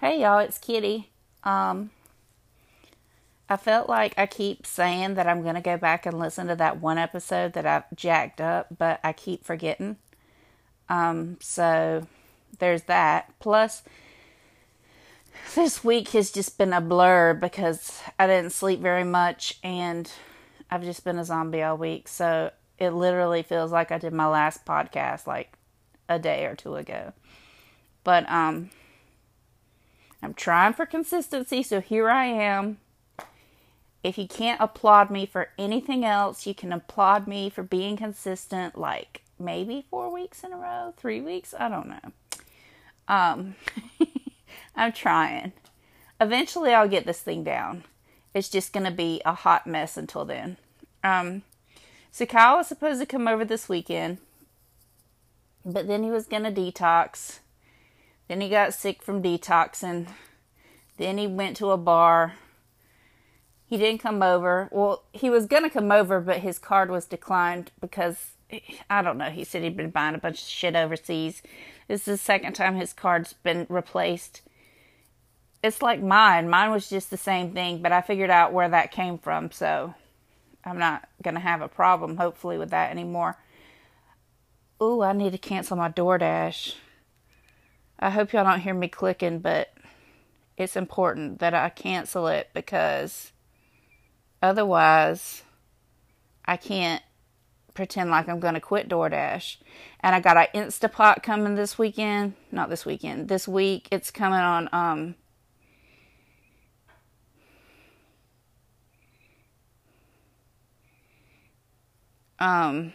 [0.00, 1.10] Hey y'all, it's Kitty.
[1.42, 1.90] Um,
[3.48, 6.54] I felt like I keep saying that I'm going to go back and listen to
[6.54, 9.96] that one episode that I've jacked up, but I keep forgetting.
[10.88, 12.06] Um, so
[12.60, 13.34] there's that.
[13.40, 13.82] Plus,
[15.56, 20.08] this week has just been a blur because I didn't sleep very much and
[20.70, 22.06] I've just been a zombie all week.
[22.06, 25.54] So it literally feels like I did my last podcast like
[26.08, 27.14] a day or two ago.
[28.04, 28.70] But um
[30.22, 32.78] I'm trying for consistency, so here I am.
[34.02, 38.78] If you can't applaud me for anything else, you can applaud me for being consistent
[38.78, 42.12] like maybe 4 weeks in a row, 3 weeks, I don't know.
[43.06, 43.54] Um
[44.76, 45.52] I'm trying.
[46.20, 47.84] Eventually I'll get this thing down.
[48.34, 50.56] It's just going to be a hot mess until then.
[51.02, 51.42] Um
[52.10, 54.18] so Kyle was supposed to come over this weekend,
[55.64, 57.38] but then he was going to detox
[58.28, 60.08] then he got sick from detoxing.
[60.98, 62.34] Then he went to a bar.
[63.66, 64.68] He didn't come over.
[64.70, 68.32] Well, he was going to come over, but his card was declined because
[68.88, 69.30] I don't know.
[69.30, 71.42] He said he'd been buying a bunch of shit overseas.
[71.86, 74.42] This is the second time his card's been replaced.
[75.62, 76.48] It's like mine.
[76.48, 79.94] Mine was just the same thing, but I figured out where that came from, so
[80.64, 83.36] I'm not going to have a problem, hopefully, with that anymore.
[84.82, 86.74] Ooh, I need to cancel my DoorDash.
[87.98, 89.72] I hope y'all don't hear me clicking, but
[90.56, 93.32] it's important that I cancel it because
[94.42, 95.42] otherwise
[96.44, 97.02] I can't
[97.74, 99.58] pretend like I'm going to quit DoorDash.
[100.00, 102.34] And I got an Instapot coming this weekend.
[102.50, 103.28] Not this weekend.
[103.28, 103.88] This week.
[103.92, 105.14] It's coming on um
[112.40, 112.92] um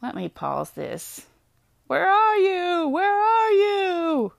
[0.00, 1.27] let me pause this.
[1.88, 2.86] Where are you?
[2.88, 4.32] Where are you?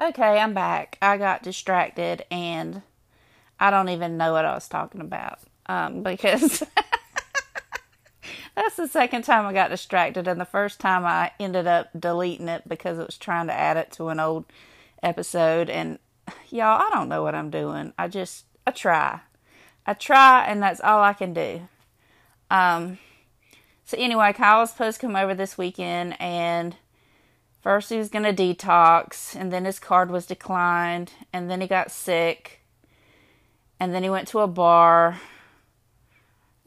[0.00, 0.96] Okay, I'm back.
[1.02, 2.82] I got distracted and
[3.58, 5.40] I don't even know what I was talking about.
[5.66, 6.62] Um, because
[8.54, 12.48] that's the second time I got distracted, and the first time I ended up deleting
[12.48, 14.44] it because it was trying to add it to an old
[15.02, 15.68] episode.
[15.68, 15.98] And
[16.48, 17.92] y'all, I don't know what I'm doing.
[17.98, 19.18] I just, I try.
[19.84, 21.62] I try, and that's all I can do.
[22.52, 22.98] Um,
[23.84, 26.76] so anyway, Kyle was supposed to come over this weekend, and
[27.60, 31.90] first he was gonna detox, and then his card was declined, and then he got
[31.90, 32.60] sick,
[33.78, 35.20] and then he went to a bar,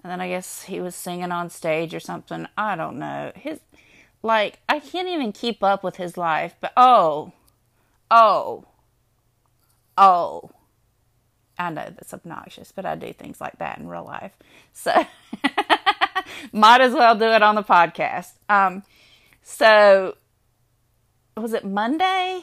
[0.04, 2.48] and then I guess he was singing on stage or something.
[2.58, 3.32] I don't know.
[3.36, 3.60] His
[4.24, 6.56] like I can't even keep up with his life.
[6.62, 7.34] But oh,
[8.12, 8.66] oh,
[9.98, 10.52] oh.
[11.60, 14.34] I know that's obnoxious, but I do things like that in real life.
[14.74, 14.94] So
[16.52, 18.34] might as well do it on the podcast.
[18.50, 18.84] Um,
[19.44, 20.16] so
[21.36, 22.42] was it Monday?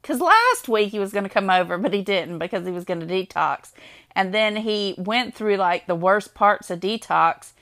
[0.00, 2.84] Because last week he was going to come over, but he didn't because he was
[2.84, 3.72] going to detox.
[4.14, 7.52] And then he went through like the worst parts of detox.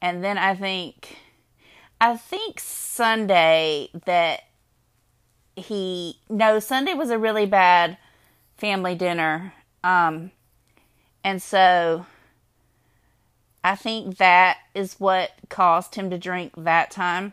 [0.00, 1.18] And then I think,
[2.00, 4.40] I think Sunday that
[5.54, 7.98] he, no, Sunday was a really bad
[8.56, 9.54] family dinner.
[9.84, 10.32] Um,
[11.22, 12.06] and so
[13.64, 17.32] I think that is what caused him to drink that time,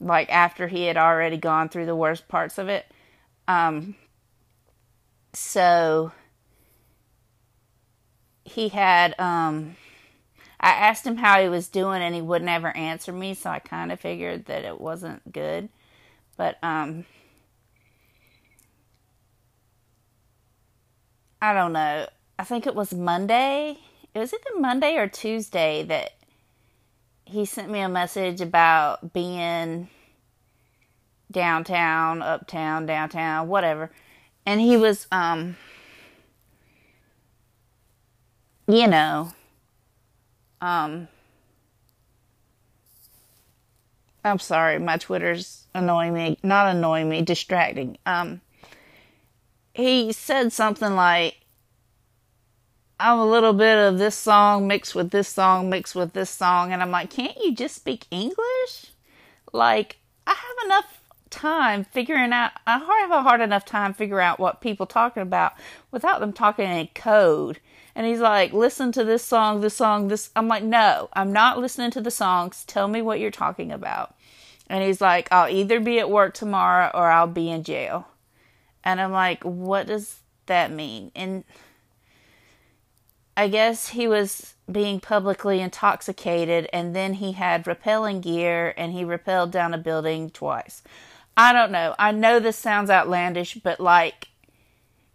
[0.00, 2.86] like after he had already gone through the worst parts of it.
[3.48, 3.96] Um,
[5.32, 6.12] so
[8.44, 9.76] he had, um,
[10.60, 13.58] I asked him how he was doing and he wouldn't ever answer me, so I
[13.58, 15.68] kind of figured that it wasn't good.
[16.36, 17.04] But, um,
[21.42, 22.06] I don't know.
[22.38, 23.78] I think it was Monday
[24.14, 26.12] it was Monday or Tuesday that
[27.24, 29.88] he sent me a message about being
[31.30, 33.90] downtown, uptown, downtown, whatever.
[34.46, 35.56] And he was um
[38.68, 39.32] you know
[40.60, 41.08] um
[44.26, 47.98] I'm sorry, my Twitter's annoying me, not annoying me, distracting.
[48.06, 48.40] Um
[49.74, 51.43] he said something like
[52.98, 56.72] I'm a little bit of this song mixed with this song mixed with this song,
[56.72, 58.92] and I'm like, can't you just speak English?
[59.52, 61.00] Like, I have enough
[61.30, 62.52] time figuring out.
[62.66, 65.54] I have a hard enough time figuring out what people talking about
[65.90, 67.58] without them talking in code.
[67.96, 70.30] And he's like, listen to this song, this song, this.
[70.36, 72.64] I'm like, no, I'm not listening to the songs.
[72.64, 74.14] Tell me what you're talking about.
[74.68, 78.08] And he's like, I'll either be at work tomorrow or I'll be in jail.
[78.82, 81.10] And I'm like, what does that mean?
[81.14, 81.44] And
[83.36, 89.04] I guess he was being publicly intoxicated and then he had rappelling gear and he
[89.04, 90.82] rappelled down a building twice.
[91.36, 91.94] I don't know.
[91.98, 94.28] I know this sounds outlandish, but like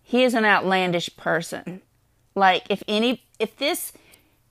[0.04, 1.82] he is an outlandish person.
[2.36, 3.94] Like if any if this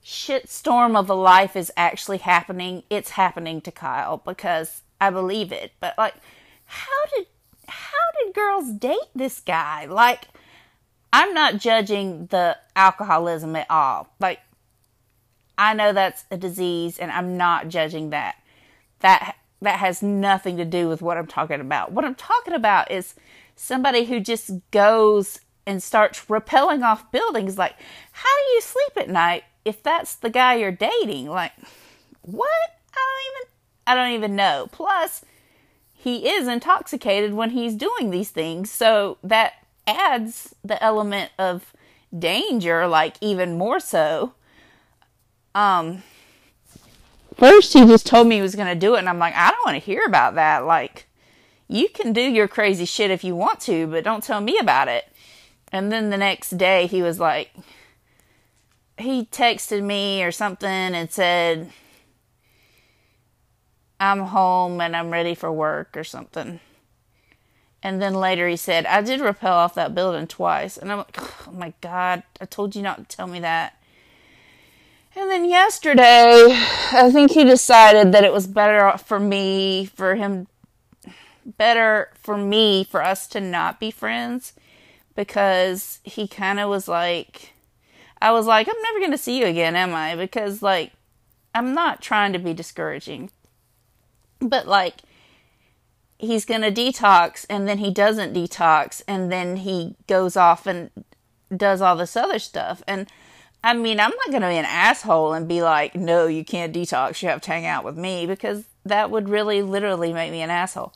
[0.02, 5.72] shitstorm of a life is actually happening, it's happening to Kyle because I believe it.
[5.78, 6.14] But like
[6.64, 7.26] how did
[7.68, 9.84] how did girls date this guy?
[9.84, 10.28] Like
[11.12, 14.08] I'm not judging the alcoholism at all.
[14.20, 14.40] Like
[15.56, 18.36] I know that's a disease and I'm not judging that.
[19.00, 21.92] That that has nothing to do with what I'm talking about.
[21.92, 23.14] What I'm talking about is
[23.56, 27.74] somebody who just goes and starts rappelling off buildings like
[28.12, 31.28] how do you sleep at night if that's the guy you're dating?
[31.28, 31.52] Like
[32.22, 32.48] what?
[32.92, 33.52] I don't even
[33.86, 34.68] I don't even know.
[34.70, 35.24] Plus
[35.92, 38.70] he is intoxicated when he's doing these things.
[38.70, 39.54] So that
[39.88, 41.72] adds the element of
[42.16, 44.34] danger like even more so.
[45.54, 46.02] Um
[47.34, 49.48] first he just told me he was going to do it and i'm like i
[49.50, 50.64] don't want to hear about that.
[50.64, 51.06] Like
[51.68, 54.88] you can do your crazy shit if you want to but don't tell me about
[54.88, 55.06] it.
[55.70, 57.50] And then the next day he was like
[58.98, 61.70] he texted me or something and said
[64.00, 66.60] i'm home and i'm ready for work or something
[67.82, 71.16] and then later he said i did rappel off that building twice and i'm like
[71.18, 73.78] oh my god i told you not to tell me that
[75.18, 76.46] and then yesterday,
[76.92, 80.46] I think he decided that it was better for me, for him,
[81.44, 84.52] better for me, for us to not be friends
[85.16, 87.52] because he kind of was like,
[88.22, 90.14] I was like, I'm never going to see you again, am I?
[90.14, 90.92] Because, like,
[91.52, 93.30] I'm not trying to be discouraging.
[94.38, 94.98] But, like,
[96.18, 100.90] he's going to detox and then he doesn't detox and then he goes off and
[101.56, 102.82] does all this other stuff.
[102.86, 103.08] And,
[103.62, 106.74] I mean, I'm not going to be an asshole and be like, no, you can't
[106.74, 107.22] detox.
[107.22, 110.50] You have to hang out with me because that would really literally make me an
[110.50, 110.92] asshole.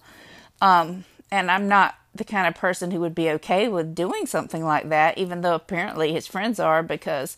[0.60, 4.64] Um, and I'm not the kind of person who would be okay with doing something
[4.64, 7.36] like that, even though apparently his friends are because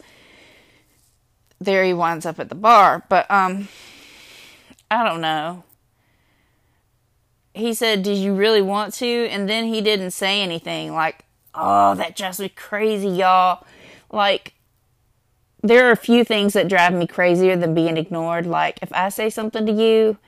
[1.60, 3.04] there he winds up at the bar.
[3.08, 3.68] But, um,
[4.90, 5.64] I don't know.
[7.54, 9.06] He said, Did you really want to?
[9.06, 11.24] And then he didn't say anything like,
[11.54, 13.64] Oh, that drives me crazy, y'all.
[14.10, 14.54] Like,
[15.64, 18.44] there are a few things that drive me crazier than being ignored.
[18.44, 20.18] Like if I say something to you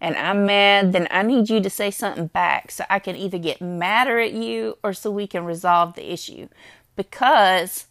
[0.00, 3.38] and I'm mad, then I need you to say something back so I can either
[3.38, 6.48] get madder at you or so we can resolve the issue.
[6.96, 7.86] Because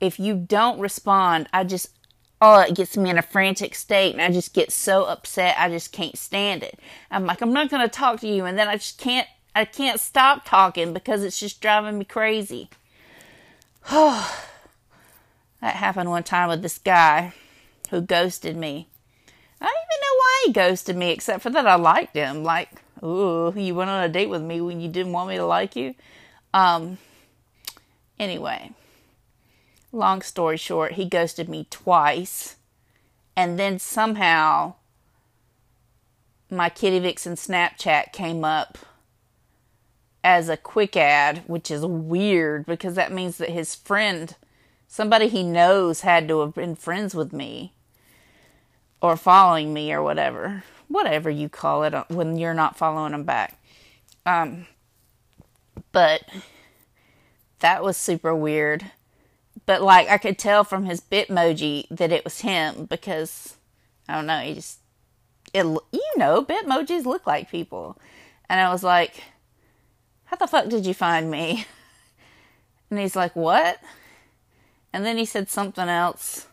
[0.00, 1.94] if you don't respond, I just
[2.40, 5.68] oh, it gets me in a frantic state and I just get so upset I
[5.68, 6.78] just can't stand it.
[7.10, 10.00] I'm like, I'm not gonna talk to you and then I just can't I can't
[10.00, 12.70] stop talking because it's just driving me crazy.
[13.90, 14.46] Oh
[15.60, 17.34] That happened one time with this guy
[17.90, 18.88] who ghosted me.
[19.60, 22.42] I don't even know why he ghosted me, except for that I liked him.
[22.42, 22.70] Like,
[23.02, 25.76] ooh, you went on a date with me when you didn't want me to like
[25.76, 25.94] you.
[26.54, 26.96] Um,
[28.18, 28.72] anyway,
[29.92, 32.56] long story short, he ghosted me twice.
[33.36, 34.74] And then somehow
[36.50, 38.78] my Kitty Vixen Snapchat came up
[40.22, 44.34] as a Quick Add, which is weird because that means that his friend
[44.92, 47.72] Somebody he knows had to have been friends with me
[49.00, 50.64] or following me or whatever.
[50.88, 53.62] Whatever you call it uh, when you're not following them back.
[54.26, 54.66] Um,
[55.92, 56.22] but
[57.60, 58.90] that was super weird.
[59.70, 63.54] But like I could tell from his bitmoji that it was him because
[64.08, 64.80] I don't know, he just
[65.54, 67.96] it you know, bitmojis look like people.
[68.48, 69.22] And I was like,
[70.24, 71.66] "How the fuck did you find me?"
[72.90, 73.78] And he's like, "What?"
[74.92, 76.48] And then he said something else.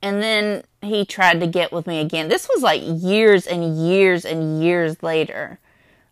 [0.00, 2.30] And then he tried to get with me again.
[2.30, 5.58] This was like years and years and years later.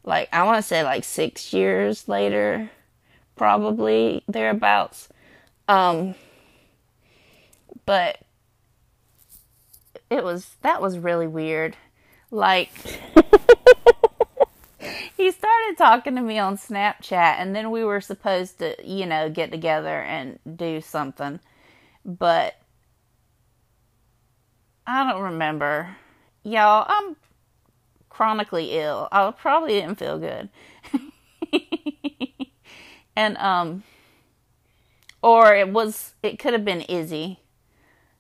[0.03, 2.69] Like, I want to say like six years later,
[3.37, 5.09] probably thereabouts.
[5.69, 6.15] Um,
[7.87, 8.19] but
[10.11, 11.77] it was, that was really weird.
[12.31, 12.71] Like,
[15.17, 19.31] he started talking to me on Snapchat, and then we were supposed to, you know,
[19.31, 21.41] get together and do something.
[22.05, 22.55] But
[24.87, 25.97] I don't remember.
[26.43, 27.17] Y'all, I'm
[28.11, 29.09] chronically ill.
[29.11, 30.51] I probably didn't feel good.
[33.17, 33.85] and, um,
[35.25, 37.41] or it was, it could have been Izzy,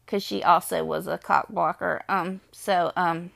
[0.05, 2.03] because she also was a cock blocker.
[2.09, 3.31] Um, so, um,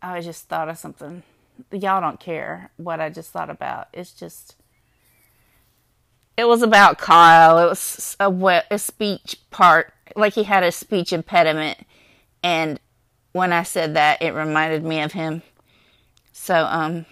[0.00, 1.24] I just thought of something.
[1.72, 3.88] Y'all don't care what I just thought about.
[3.92, 4.54] It's just.
[6.36, 7.58] It was about Kyle.
[7.58, 9.92] It was a, a speech part.
[10.14, 11.78] Like he had a speech impediment.
[12.44, 12.78] And
[13.32, 15.42] when I said that, it reminded me of him.
[16.32, 17.06] So, um,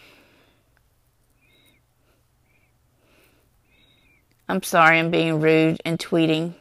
[4.49, 6.55] I'm sorry I'm being rude and tweeting.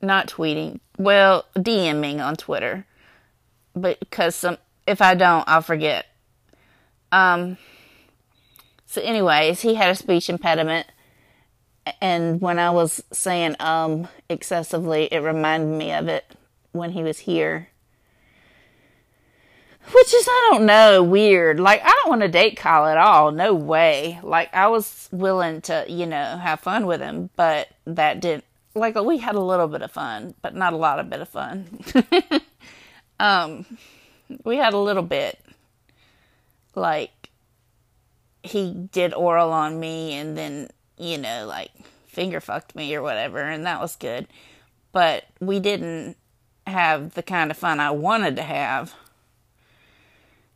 [0.00, 0.80] Not tweeting.
[0.98, 2.86] Well, DMing on Twitter.
[3.78, 6.06] Because some if I don't, I'll forget.
[7.12, 7.56] Um
[8.86, 10.86] so anyways, he had a speech impediment
[12.00, 16.24] and when I was saying um excessively, it reminded me of it
[16.72, 17.68] when he was here.
[19.90, 21.58] Which is, I don't know, weird.
[21.58, 23.32] Like, I don't want to date Kyle at all.
[23.32, 24.20] No way.
[24.22, 28.94] Like, I was willing to, you know, have fun with him, but that didn't, like,
[28.94, 31.80] we had a little bit of fun, but not a lot of bit of fun.
[33.20, 33.66] um,
[34.44, 35.40] we had a little bit.
[36.74, 37.30] Like,
[38.42, 41.70] he did oral on me and then, you know, like,
[42.06, 44.28] finger fucked me or whatever, and that was good.
[44.92, 46.16] But we didn't
[46.66, 48.94] have the kind of fun I wanted to have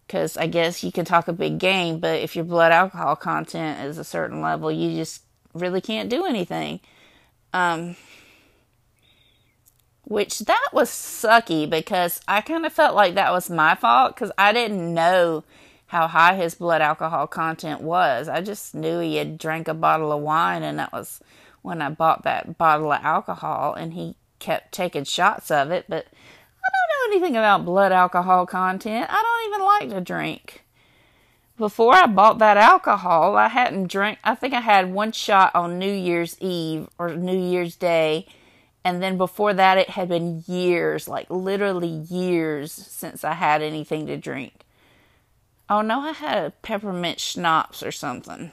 [0.07, 3.85] because I guess you can talk a big game, but if your blood alcohol content
[3.85, 5.23] is a certain level, you just
[5.53, 6.81] really can't do anything.
[7.53, 7.97] Um,
[10.05, 14.31] which that was sucky because I kind of felt like that was my fault because
[14.39, 15.43] I didn't know
[15.87, 18.29] how high his blood alcohol content was.
[18.29, 21.21] I just knew he had drank a bottle of wine, and that was
[21.63, 26.07] when I bought that bottle of alcohol, and he kept taking shots of it, but
[27.11, 29.07] anything about blood alcohol content.
[29.11, 30.65] I don't even like to drink.
[31.59, 34.19] Before I bought that alcohol, I hadn't drank.
[34.23, 38.27] I think I had one shot on New Year's Eve or New Year's Day.
[38.85, 44.07] And then before that, it had been years, like literally years, since I had anything
[44.07, 44.65] to drink.
[45.69, 48.53] Oh no, I had a peppermint schnapps or something.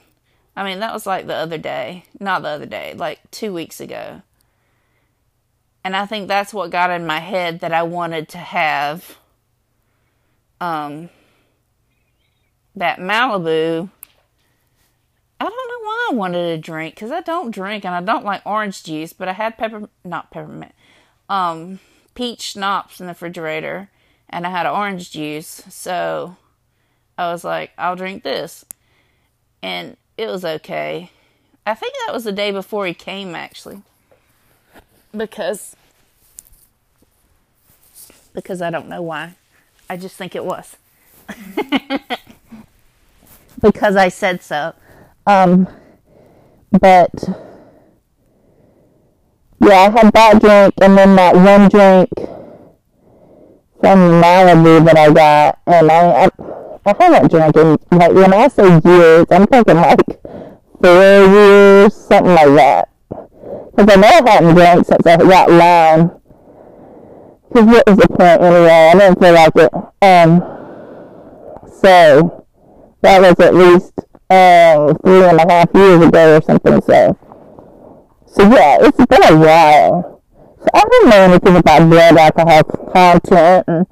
[0.56, 2.06] I mean, that was like the other day.
[2.20, 4.22] Not the other day, like two weeks ago.
[5.84, 9.18] And I think that's what got in my head that I wanted to have
[10.62, 11.10] um,
[12.76, 13.90] that Malibu.
[15.40, 18.24] I don't know why I wanted a drink because I don't drink and I don't
[18.24, 20.74] like orange juice, but I had pepper, not peppermint,
[21.28, 21.80] um,
[22.16, 23.90] peach schnapps in the refrigerator
[24.30, 25.64] and I had orange juice.
[25.70, 26.38] So
[27.18, 28.64] I was like, I'll drink this.
[29.62, 31.12] And it was okay.
[31.66, 33.82] I think that was the day before he came actually
[35.16, 35.76] because
[38.34, 39.36] because I don't know why.
[39.90, 40.76] I just think it was.
[43.62, 44.74] because I said so.
[45.28, 45.68] Um
[46.72, 47.12] but
[49.62, 52.10] yeah, I had that drink and then that one drink
[53.80, 56.30] from Malibu that I got and I I,
[56.86, 60.22] I haven't drank in like when I say years, I'm thinking like
[60.82, 62.90] four years, something like that.
[63.76, 66.12] Because I know I hadn't drank since I got Lyme.
[67.50, 68.70] Because what was the point anyway?
[68.70, 69.74] I didn't feel like it.
[70.02, 70.42] Um,
[71.82, 72.46] so,
[73.02, 73.94] that was at least
[74.30, 77.18] um, three and a half years ago or something, so.
[78.28, 80.22] So yeah, it's been a while.
[80.60, 83.88] So I don't know anything about blood alcohol content and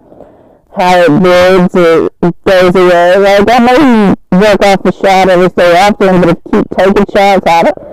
[0.75, 2.09] how it builds or
[2.45, 3.17] goes away.
[3.17, 7.05] Like, I know work off the shot every so often, but if you keep taking
[7.13, 7.90] shots, I don't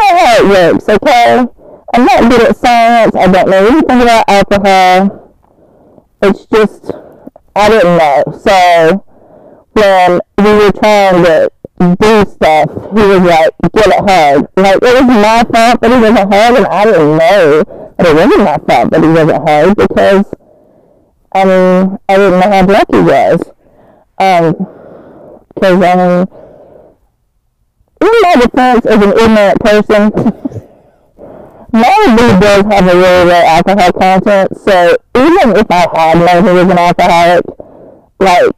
[0.00, 1.46] know how it works, okay?
[1.94, 3.14] I'm not good at science.
[3.14, 5.34] I don't know anything about alcohol.
[6.22, 6.92] It's just,
[7.56, 8.24] I didn't know.
[8.38, 9.04] So,
[9.72, 14.48] when we were trying to do stuff, he was like, get it hard.
[14.56, 18.14] Like, it was my fault that he wasn't hard, and I didn't know that it
[18.14, 20.34] wasn't my fault that he wasn't hard because,
[21.32, 23.40] I mean, I didn't know how black he was.
[24.20, 24.54] Um,
[25.54, 26.37] because, I mean,
[28.00, 30.10] in my defense as an ignorant person,
[31.72, 36.52] Malibu does have a really low alcohol content, so even if I had known he
[36.52, 37.44] was an alcoholic,
[38.20, 38.50] like,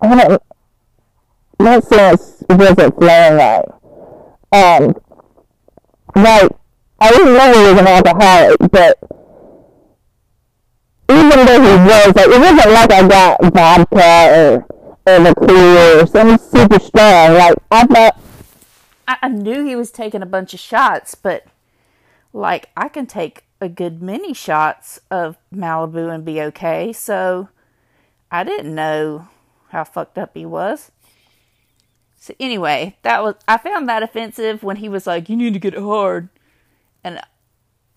[0.00, 0.42] I don't,
[1.58, 3.64] my sense wasn't flowing right.
[4.52, 4.94] Um,
[6.14, 6.50] like,
[7.00, 8.98] I didn't know he was an alcoholic, but
[11.08, 14.73] even though he was, like, it wasn't like I got vodka or
[15.06, 17.34] or Everclear, or something super strong.
[17.34, 18.20] Like I thought
[19.06, 21.46] I knew he was taking a bunch of shots, but
[22.32, 26.92] like I can take a good many shots of Malibu and be okay.
[26.92, 27.48] So
[28.30, 29.28] I didn't know
[29.68, 30.90] how fucked up he was.
[32.16, 35.58] So anyway, that was I found that offensive when he was like, "You need to
[35.58, 36.30] get it hard,"
[37.02, 37.20] and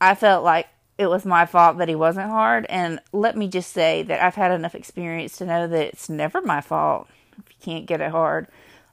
[0.01, 2.65] I felt like it was my fault that he wasn't hard.
[2.69, 6.41] And let me just say that I've had enough experience to know that it's never
[6.41, 8.47] my fault if you can't get it hard.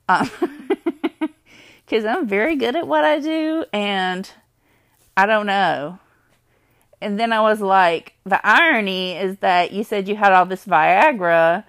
[0.06, 4.30] Because um, I'm very good at what I do, and
[5.16, 5.98] I don't know.
[7.00, 10.64] and then I was like, the irony is that you said you had all this
[10.64, 11.64] Viagra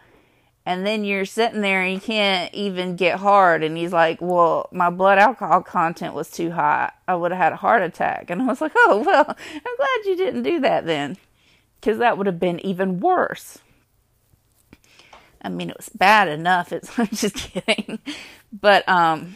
[0.66, 3.64] and then you're sitting there and you can't even get hard.
[3.64, 6.92] And he's like, Well, my blood alcohol content was too high.
[7.08, 8.30] I would have had a heart attack.
[8.30, 11.18] And I was like, Oh, well, I'm glad you didn't do that then.
[11.80, 13.60] Because that would have been even worse.
[15.42, 16.74] I mean, it was bad enough.
[16.74, 18.00] It's, I'm just kidding.
[18.52, 19.36] But, um,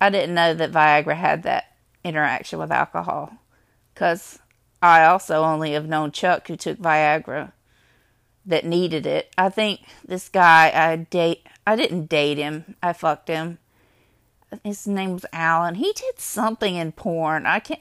[0.00, 1.64] I didn't know that Viagra had that
[2.04, 3.32] interaction with alcohol.
[3.92, 4.38] Because
[4.80, 7.50] I also only have known Chuck who took Viagra
[8.46, 9.32] that needed it.
[9.36, 12.76] I think this guy I date I didn't date him.
[12.82, 13.58] I fucked him.
[14.64, 15.76] His name was Alan.
[15.76, 17.46] He did something in porn.
[17.46, 17.80] I can't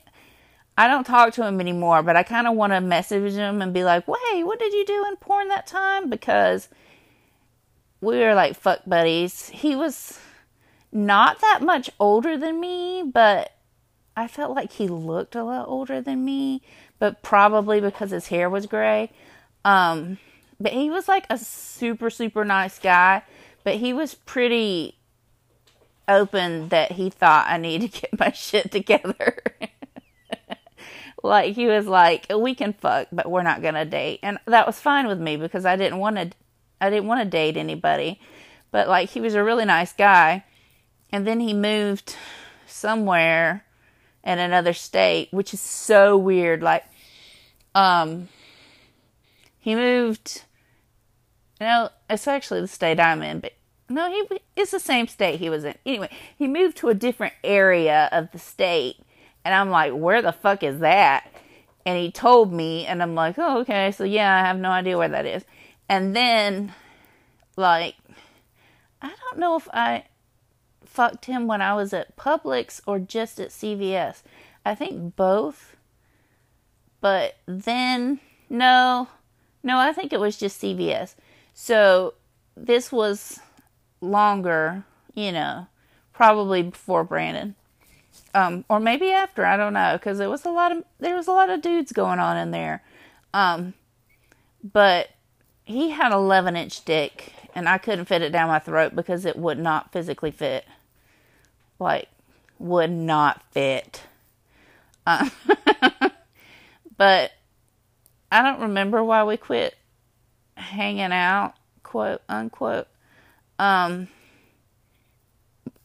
[0.78, 3.74] I don't talk to him anymore, but I kind of want to message him and
[3.74, 6.70] be like, "Wait, what did you do in porn that time?" Because
[8.02, 9.50] we were like fuck buddies.
[9.50, 10.20] He was
[10.92, 13.54] not that much older than me, but
[14.16, 16.62] I felt like he looked a lot older than me,
[16.98, 19.12] but probably because his hair was gray.
[19.64, 20.18] Um,
[20.60, 23.24] but he was like a super super nice guy
[23.64, 24.96] but he was pretty
[26.08, 29.38] open that he thought i need to get my shit together.
[31.24, 34.20] Like he was like we can fuck but we're not gonna date.
[34.24, 36.32] And that was fine with me because i didn't want to
[36.80, 38.20] i didn't want to date anybody.
[38.72, 40.46] But like he was a really nice guy.
[41.12, 42.16] And then he moved
[42.68, 43.66] somewhere
[44.24, 46.62] in another state which is so weird.
[46.62, 46.86] Like
[47.76, 48.30] um
[49.60, 50.44] he moved
[51.60, 53.54] no, it's actually the state I'm in, but
[53.90, 55.76] no, he it's the same state he was in.
[55.86, 58.98] Anyway, he moved to a different area of the state,
[59.44, 61.32] and I'm like, where the fuck is that?
[61.86, 64.98] And he told me, and I'm like, oh, okay, so yeah, I have no idea
[64.98, 65.44] where that is.
[65.88, 66.74] And then,
[67.56, 67.96] like,
[69.02, 70.06] I don't know if I
[70.86, 74.22] fucked him when I was at Publix or just at CVS.
[74.66, 75.76] I think both.
[77.02, 79.08] But then, no,
[79.64, 81.16] no, I think it was just CVS.
[81.62, 82.14] So
[82.56, 83.42] this was
[84.00, 85.68] longer, you know,
[86.14, 87.54] probably before Brandon.
[88.34, 91.28] Um, or maybe after, I don't know, because there was a lot of there was
[91.28, 92.82] a lot of dudes going on in there.
[93.34, 93.74] Um,
[94.64, 95.10] but
[95.66, 99.36] he had 11 inch dick, and I couldn't fit it down my throat because it
[99.36, 100.66] would not physically fit.
[101.78, 102.08] Like,
[102.58, 104.04] would not fit.
[105.06, 105.30] Uh,
[106.98, 107.34] but
[108.32, 109.76] I don't remember why we quit
[110.60, 112.88] hanging out, quote unquote.
[113.58, 114.08] Um,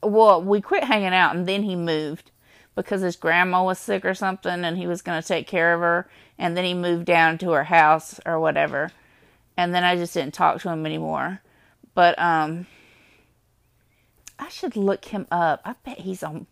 [0.03, 2.31] well, we quit hanging out and then he moved
[2.75, 5.81] because his grandma was sick or something and he was going to take care of
[5.81, 6.09] her.
[6.39, 8.91] And then he moved down to her house or whatever.
[9.57, 11.41] And then I just didn't talk to him anymore.
[11.95, 12.67] But, um,
[14.37, 15.61] I should look him up.
[15.65, 16.49] I bet he's on,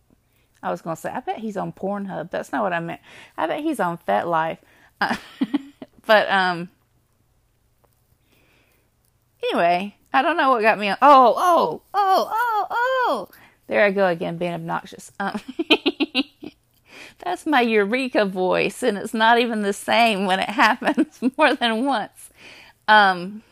[0.62, 2.30] I was going to say, I bet he's on Pornhub.
[2.30, 3.00] That's not what I meant.
[3.36, 4.58] I bet he's on FetLife.
[5.00, 5.16] Uh,
[6.06, 6.68] but, um,
[9.42, 10.98] Anyway, I don't know what got me on.
[11.02, 13.28] Oh, oh, oh, oh, oh.
[13.66, 15.10] There I go again, being obnoxious.
[15.18, 15.40] Um,
[17.18, 21.84] that's my Eureka voice, and it's not even the same when it happens more than
[21.84, 22.30] once.
[22.88, 23.42] Um,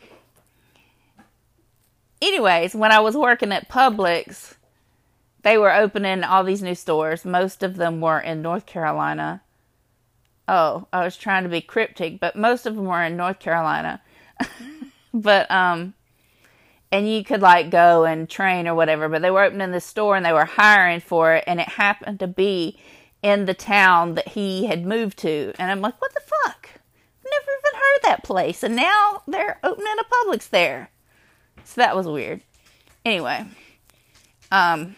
[2.20, 4.54] anyways, when I was working at Publix,
[5.42, 7.24] they were opening all these new stores.
[7.24, 9.42] Most of them were in North Carolina.
[10.46, 14.02] Oh, I was trying to be cryptic, but most of them were in North Carolina.
[15.12, 15.94] but um
[16.92, 20.16] and you could like go and train or whatever but they were opening the store
[20.16, 22.78] and they were hiring for it and it happened to be
[23.22, 25.52] in the town that he had moved to.
[25.58, 26.68] And i'm like what the fuck?
[27.24, 28.62] Never even heard that place.
[28.62, 30.90] And now they're opening a publix there.
[31.64, 32.40] So that was weird.
[33.04, 33.46] Anyway
[34.52, 34.96] um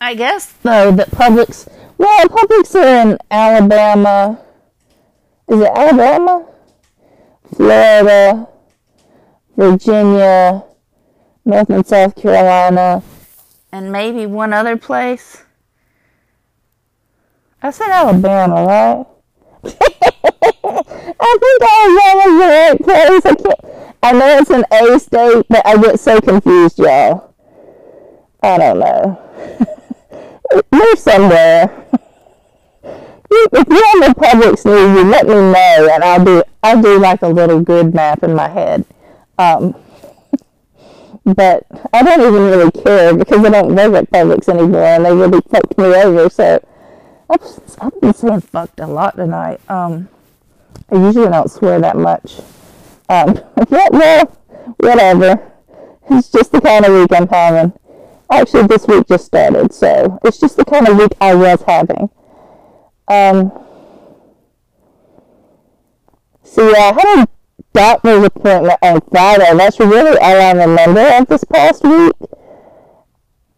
[0.00, 4.40] i guess though that publix well publix are in alabama
[5.48, 6.46] is it alabama
[7.52, 8.48] Florida,
[9.56, 10.64] Virginia,
[11.44, 13.02] North and South Carolina,
[13.72, 15.42] and maybe one other place.
[17.62, 19.06] I said Alabama, right?
[21.20, 23.26] I think Alabama's the right place.
[23.26, 23.74] I can't.
[24.02, 27.34] I know it's an A state, but I get so confused, y'all.
[28.42, 29.18] I don't know.
[30.70, 31.86] They're somewhere
[33.52, 36.98] if you're on the Publix news, you let me know, and I'll do I'll do
[36.98, 38.84] like a little good map in my head.
[39.38, 39.74] Um,
[41.24, 45.14] but I don't even really care because I don't work at Publix anymore, and they
[45.14, 46.28] really fucked me over.
[46.28, 46.66] So
[47.30, 49.60] I've, I've been saying fucked a lot tonight.
[49.68, 50.08] Um,
[50.90, 52.40] I usually don't swear that much.
[53.08, 54.26] Um, yeah, well,
[54.78, 55.52] whatever.
[56.10, 57.72] It's just the kind of week I'm having.
[58.30, 62.10] Actually, this week just started, so it's just the kind of week I was having.
[63.08, 63.52] Um,
[66.42, 67.28] so yeah, I had a
[67.72, 69.56] doctor's appointment on Friday.
[69.56, 72.12] That's really all I remember of this past week.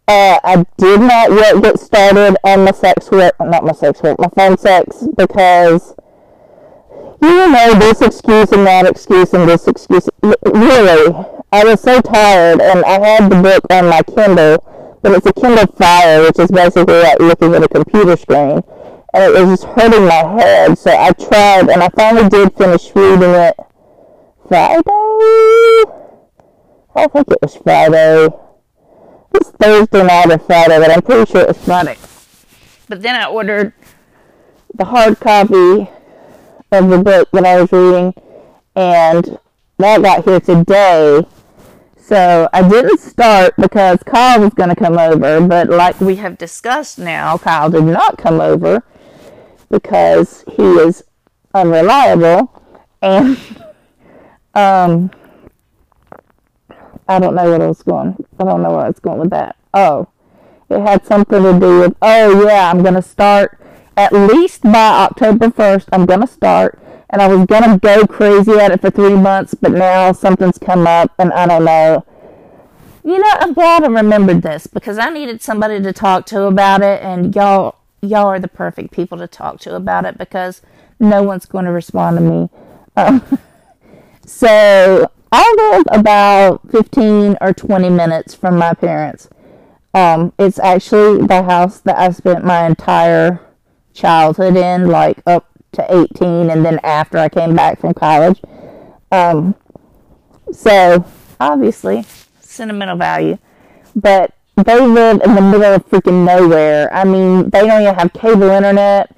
[0.09, 4.19] Uh, I did not yet get started on my sex work, not my sex work,
[4.21, 5.95] my phone sex, because
[7.21, 10.09] you know this excuse and that excuse and this excuse.
[10.23, 11.13] Really,
[11.51, 15.33] I was so tired, and I had the book on my Kindle, but it's a
[15.33, 18.63] Kindle Fire, which is basically like looking at a computer screen,
[19.17, 20.79] and it was just hurting my head.
[20.79, 23.57] So I tried, and I finally did finish reading it
[24.47, 24.83] Friday.
[26.95, 28.29] I think it was Friday
[29.37, 31.97] it's Thursday night or Friday, but I'm pretty sure it was Friday.
[32.89, 33.73] But then I ordered
[34.75, 35.89] the hard copy
[36.73, 38.15] of the book that I was reading,
[38.75, 39.39] and
[39.79, 41.27] that got here today.
[41.99, 46.39] So I didn't start because Kyle was going to come over, but like we have
[46.39, 48.85] discussed now, Kyle did not come over
[49.71, 51.03] because he is
[51.55, 52.63] unreliable
[53.03, 53.39] and
[54.55, 55.11] um
[57.09, 58.17] I don't know what I was going.
[58.39, 59.57] I don't know where I was going with that.
[59.73, 60.09] Oh,
[60.69, 61.97] it had something to do with.
[62.03, 63.61] Oh yeah, I'm gonna start
[63.97, 65.89] at least by October first.
[65.93, 69.73] I'm gonna start, and I was gonna go crazy at it for three months, but
[69.73, 72.05] now something's come up, and I don't know.
[73.05, 76.83] You know, I'm glad I remembered this because I needed somebody to talk to about
[76.83, 80.63] it, and y'all, y'all are the perfect people to talk to about it because
[80.99, 82.49] no one's going to respond to me.
[82.97, 83.23] Um,
[84.27, 89.29] so I live about 15 or 20 minutes from my parents.
[89.95, 93.41] Um, it's actually the house that I spent my entire
[93.95, 98.41] childhood in, like up to 18, and then after I came back from college.
[99.11, 99.55] Um,
[100.53, 101.05] so,
[101.41, 102.05] obviously,
[102.41, 103.39] sentimental value.
[103.95, 106.93] But they live in the middle of freaking nowhere.
[106.93, 109.15] I mean, they don't even have cable internet.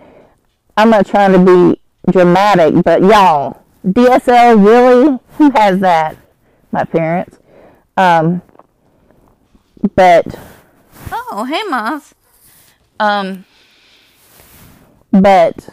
[0.77, 5.19] I'm not trying to be dramatic, but y'all, DSL, really?
[5.37, 6.17] Who has that?
[6.73, 7.39] My parents.
[7.97, 8.43] Um,
[9.95, 10.27] but.
[11.13, 12.15] Oh, hey, Moth.
[12.99, 13.45] Um.
[15.13, 15.69] But.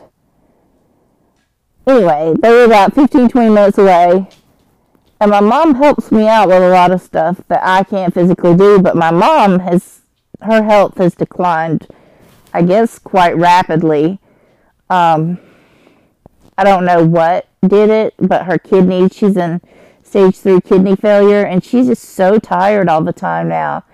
[1.88, 4.28] Anyway, they were about 15, 20 minutes away.
[5.20, 8.56] And my mom helps me out with a lot of stuff that I can't physically
[8.56, 10.02] do, but my mom has.
[10.42, 11.88] Her health has declined,
[12.54, 14.20] I guess, quite rapidly.
[14.90, 15.40] Um,
[16.58, 19.62] I don't know what did it, but her kidney, she's in
[20.04, 23.86] stage three kidney failure, and she's just so tired all the time now.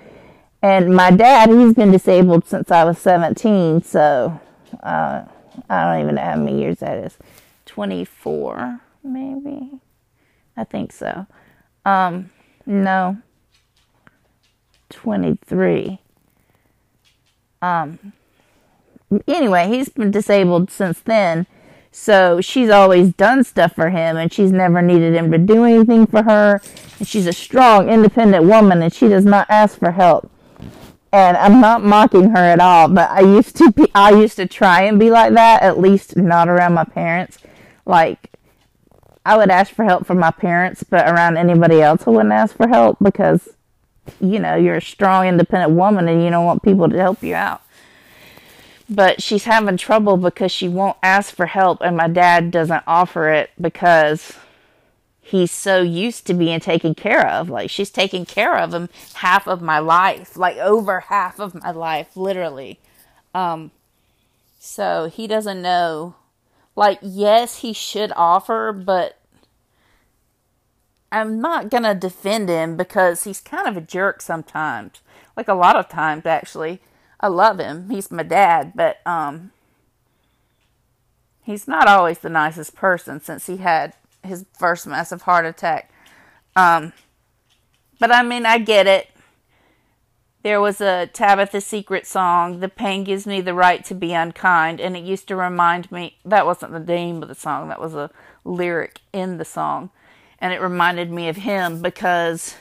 [0.62, 4.40] And my dad, he's been disabled since I was 17, so
[4.84, 5.24] uh,
[5.70, 7.18] I don't even know how many years that is.
[7.66, 9.80] 24, maybe?
[10.62, 11.26] I think so.
[11.86, 12.30] Um,
[12.66, 13.18] no.
[14.90, 16.00] 23.
[17.62, 18.14] Um,
[19.28, 21.48] anyway, he's been disabled since then
[21.92, 26.08] so she's always done stuff for him and she's never needed him to do anything
[26.08, 26.62] for her.
[27.00, 30.32] And she's a strong, independent woman and she does not ask for help.
[31.12, 34.48] And I'm not mocking her at all, but I used to be, I used to
[34.48, 37.40] try and be like that, at least not around my parents.
[37.86, 38.31] Like,
[39.26, 42.56] I would ask for help from my parents, but around anybody else I wouldn't ask
[42.56, 43.50] for help because,
[44.20, 47.36] you know, you're a strong, independent woman and you don't want people to help you
[47.36, 47.62] out.
[48.90, 53.30] But she's having trouble because she won't ask for help and my dad doesn't offer
[53.30, 54.34] it because
[55.22, 57.50] he's so used to being taken care of.
[57.50, 61.72] Like she's taken care of him half of my life like over half of my
[61.72, 62.80] life literally.
[63.34, 63.72] Um
[64.60, 66.16] so he doesn't know
[66.76, 69.18] like yes he should offer but
[71.12, 75.02] I'm not going to defend him because he's kind of a jerk sometimes
[75.36, 76.82] like a lot of times actually
[77.20, 77.90] I love him.
[77.90, 79.52] He's my dad, but um
[81.44, 85.92] he's not always the nicest person since he had his first massive heart attack.
[86.56, 86.94] Um
[88.00, 89.11] but I mean, I get it.
[90.44, 94.82] There was a Tabitha's Secret song, The Pain Gives Me the Right to Be Unkind,
[94.82, 97.94] and it used to remind me that wasn't the name of the song, that was
[97.94, 98.10] a
[98.44, 99.92] lyric in the song.
[100.40, 102.56] And it reminded me of him because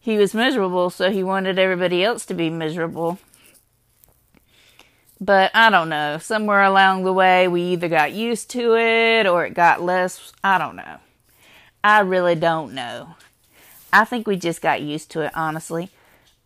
[0.00, 3.18] he was miserable, so he wanted everybody else to be miserable.
[5.20, 6.16] But I don't know.
[6.16, 10.32] Somewhere along the way, we either got used to it or it got less.
[10.42, 10.98] I don't know.
[11.82, 13.16] I really don't know.
[13.92, 15.90] I think we just got used to it, honestly.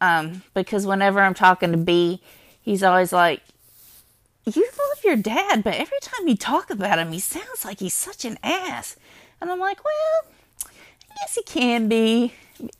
[0.00, 2.20] Um, because whenever I'm talking to B,
[2.60, 3.42] he's always like,
[4.44, 7.94] You love your dad, but every time you talk about him, he sounds like he's
[7.94, 8.96] such an ass.
[9.40, 10.32] And I'm like, Well,
[10.64, 12.32] I guess he can be.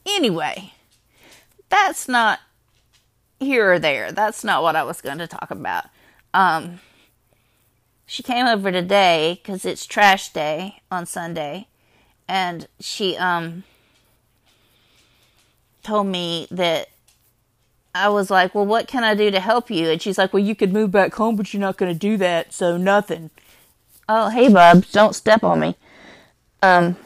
[0.07, 0.73] Anyway,
[1.69, 2.41] that's not
[3.41, 4.13] here or there.
[4.13, 5.87] That's not what I was going to talk about.
[6.35, 6.81] Um,
[8.07, 11.69] she came over today because it's trash day on Sunday,
[12.27, 13.65] and she um
[15.83, 16.89] told me that
[17.99, 20.43] I was like, "Well, what can I do to help you?" And she's like, "Well,
[20.43, 23.31] you could move back home, but you're not going to do that, so nothing."
[24.09, 25.77] Oh, hey, bubs, don't step on me.
[26.63, 26.97] Um,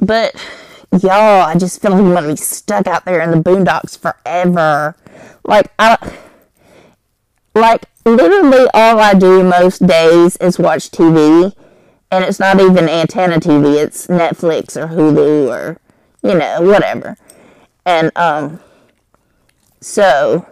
[0.00, 0.34] but
[0.92, 4.96] y'all, I just feel like I'm gonna be stuck out there in the boondocks forever.
[5.44, 5.96] Like I,
[7.54, 11.54] like literally all I do most days is watch TV,
[12.10, 13.76] and it's not even antenna TV.
[13.76, 15.78] It's Netflix or Hulu or
[16.22, 17.16] you know whatever.
[17.86, 18.60] And um,
[19.80, 20.46] so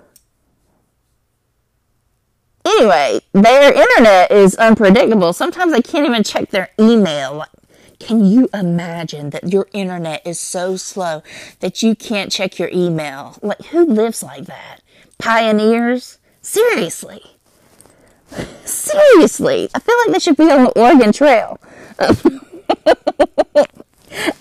[2.64, 5.32] anyway, their internet is unpredictable.
[5.32, 7.44] Sometimes I can't even check their email.
[7.98, 11.22] Can you imagine that your internet is so slow
[11.60, 13.38] that you can't check your email?
[13.42, 14.80] Like, who lives like that?
[15.18, 16.18] Pioneers?
[16.42, 17.22] Seriously.
[18.64, 19.68] Seriously.
[19.74, 21.58] I feel like they should be on the Oregon Trail.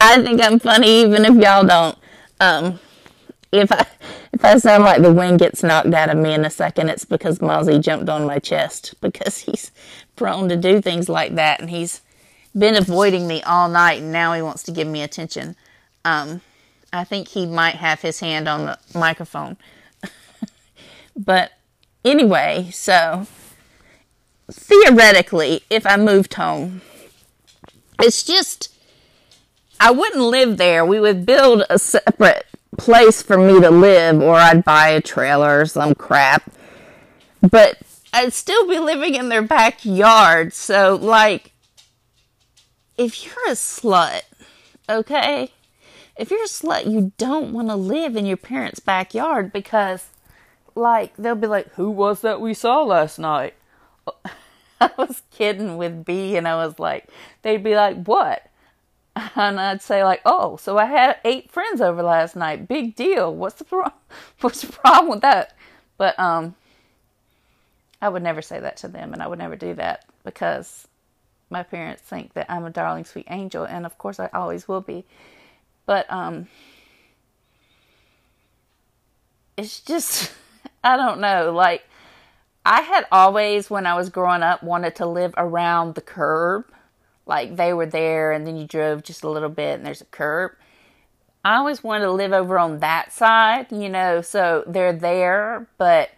[0.02, 1.98] I think I'm funny even if y'all don't.
[2.39, 2.80] Um,
[3.60, 3.86] if I
[4.34, 7.06] if I sound like the wind gets knocked out of me in a second, it's
[7.06, 9.72] because Mozzie jumped on my chest because he's
[10.15, 12.02] prone to do things like that, and he's
[12.58, 15.56] been avoiding me all night, and now he wants to give me attention.
[16.04, 16.41] Um,
[16.91, 19.58] I think he might have his hand on the microphone.
[21.15, 21.52] but
[22.04, 23.28] anyway, so
[24.52, 26.82] theoretically, if I moved home,
[28.00, 28.74] it's just
[29.80, 30.86] I wouldn't live there.
[30.86, 32.46] We would build a separate
[32.78, 36.52] place for me to live, or I'd buy a trailer or some crap.
[37.42, 37.78] But
[38.14, 40.54] I'd still be living in their backyard.
[40.54, 41.52] So, like,
[42.98, 44.22] if you're a slut,
[44.90, 45.52] okay?
[46.18, 50.08] If you're a slut, you don't want to live in your parents' backyard because,
[50.76, 53.54] like, they'll be like, Who was that we saw last night?
[54.82, 57.10] I was kidding with B, and I was like,
[57.42, 58.50] They'd be like, What?
[59.15, 62.67] And I'd say like, "Oh, so I had eight friends over last night.
[62.67, 63.34] Big deal.
[63.34, 63.93] What's the pro-
[64.41, 65.56] what's the problem with that?"
[65.97, 66.56] But um,
[68.01, 70.88] I would never say that to them, and I would never do that because
[71.49, 74.82] my parents think that I'm a darling, sweet angel, and of course I always will
[74.82, 75.06] be.
[75.86, 76.47] But um,
[79.56, 80.32] it's just
[80.84, 81.51] I don't know.
[81.54, 81.84] Like
[82.65, 86.65] I had always, when I was growing up, wanted to live around the curb
[87.26, 90.06] like they were there and then you drove just a little bit and there's a
[90.06, 90.52] curb.
[91.44, 96.10] I always wanted to live over on that side, you know, so they're there, but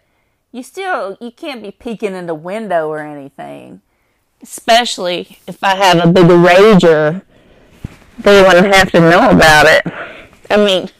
[0.52, 3.82] you still you can't be peeking in the window or anything.
[4.42, 7.22] Especially if I have a big rager,
[8.18, 9.82] they wouldn't have to know about it.
[10.50, 10.90] I mean,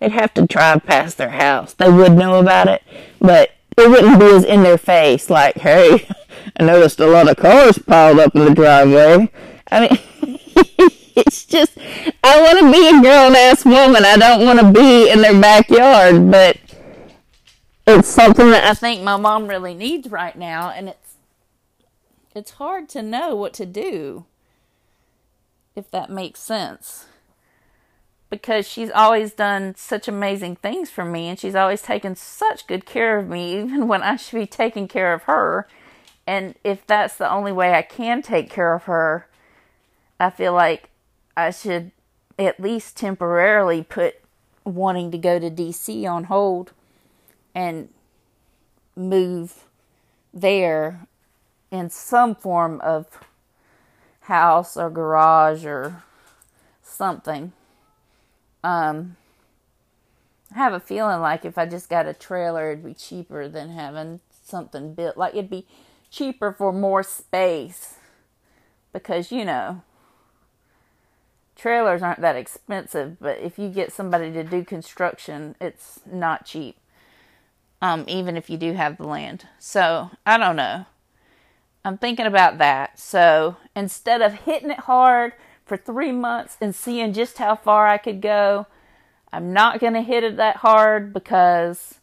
[0.00, 1.74] they'd have to drive past their house.
[1.74, 2.82] They would know about it,
[3.20, 6.08] but it wouldn't be as in their face like, hey,
[6.58, 9.30] I noticed a lot of cars piled up in the driveway.
[9.70, 9.98] I mean,
[11.16, 11.76] it's just,
[12.22, 14.04] I want to be a grown ass woman.
[14.04, 16.58] I don't want to be in their backyard, but
[17.86, 21.14] it's something that I think my mom really needs right now, and it's
[22.34, 24.24] it's hard to know what to do
[25.74, 27.06] if that makes sense
[28.30, 32.84] because she's always done such amazing things for me and she's always taken such good
[32.84, 35.66] care of me even when I should be taking care of her
[36.28, 39.27] and if that's the only way I can take care of her,
[40.20, 40.90] I feel like
[41.36, 41.92] I should
[42.38, 44.16] at least temporarily put
[44.64, 46.72] wanting to go to DC on hold
[47.54, 47.88] and
[48.96, 49.64] move
[50.32, 51.06] there
[51.70, 53.06] in some form of
[54.22, 56.02] house or garage or
[56.82, 57.52] something.
[58.62, 59.16] Um,
[60.54, 63.70] I have a feeling like if I just got a trailer, it'd be cheaper than
[63.70, 65.16] having something built.
[65.16, 65.66] Like it'd be
[66.10, 67.96] cheaper for more space
[68.92, 69.82] because you know
[71.58, 76.78] trailers aren't that expensive but if you get somebody to do construction it's not cheap
[77.80, 79.46] um, even if you do have the land.
[79.58, 80.86] So i don't know.
[81.84, 82.98] I'm thinking about that.
[82.98, 85.32] So instead of hitting it hard
[85.64, 88.66] for three months and seeing just how far i could go
[89.30, 91.98] i'm not going to hit it that hard because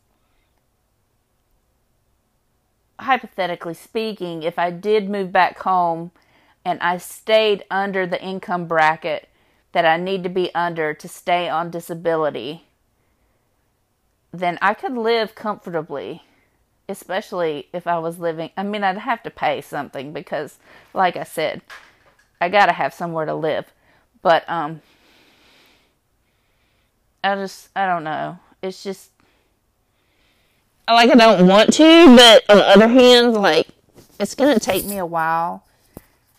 [3.00, 6.12] hypothetically speaking, if I did move back home
[6.63, 9.28] and I stayed under the income bracket
[9.76, 12.64] that I need to be under to stay on disability,
[14.32, 16.24] then I could live comfortably,
[16.88, 18.52] especially if I was living.
[18.56, 20.60] I mean, I'd have to pay something because,
[20.94, 21.62] like I said,
[22.40, 23.74] I gotta have somewhere to live.
[24.22, 24.82] But, um,
[27.22, 28.40] I just, I don't know.
[28.62, 29.12] It's just,
[30.88, 33.68] like I don't want to, but on the other hand, like
[34.22, 35.66] it's gonna take me a while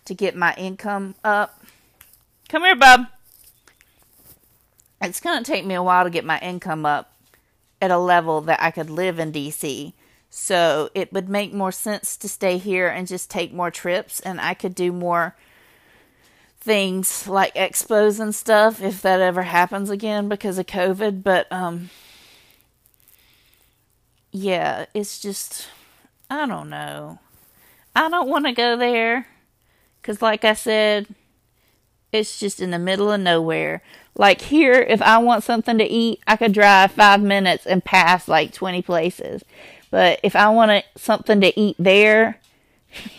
[0.07, 1.63] to get my income up.
[2.49, 3.09] Come here, bub.
[5.01, 7.13] It's gonna take me a while to get my income up
[7.81, 9.93] at a level that I could live in DC.
[10.31, 14.41] So it would make more sense to stay here and just take more trips, and
[14.41, 15.37] I could do more
[16.59, 21.23] things like expos and stuff if that ever happens again because of COVID.
[21.23, 21.91] But um,
[24.33, 25.69] yeah, it's just,
[26.29, 27.21] I don't know.
[27.95, 29.27] I don't want to go there
[30.03, 31.07] because, like I said,
[32.13, 33.81] it's just in the middle of nowhere.
[34.19, 38.29] Like here, if I want something to eat, I could drive five minutes and pass
[38.29, 39.45] like 20 places.
[39.91, 42.41] But if I want something to eat there,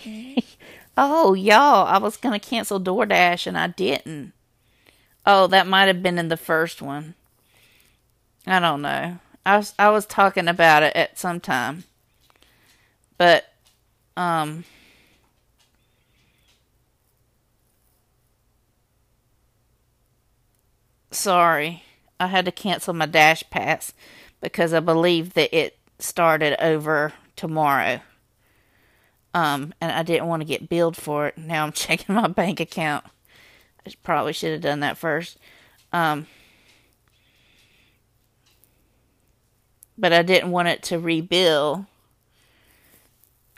[0.98, 4.34] oh, y'all, I was going to cancel DoorDash and I didn't.
[5.26, 7.14] Oh, that might have been in the first one.
[8.48, 9.20] I don't know.
[9.46, 11.84] I was I was talking about it at some time.
[13.18, 13.46] But
[14.16, 14.64] um
[21.12, 21.84] sorry.
[22.20, 23.94] I had to cancel my dash pass
[24.42, 28.02] because I believe that it started over tomorrow.
[29.34, 31.38] Um and I didn't want to get billed for it.
[31.38, 33.06] Now I'm checking my bank account.
[33.86, 35.38] I probably should have done that first.
[35.92, 36.28] Um
[39.98, 41.88] but I didn't want it to rebill.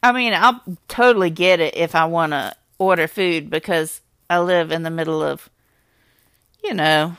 [0.02, 4.72] I mean, I'll totally get it if I want to order food because I live
[4.72, 5.50] in the middle of,
[6.64, 7.18] you know,